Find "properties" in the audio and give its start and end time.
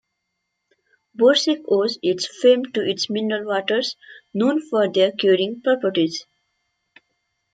5.61-6.25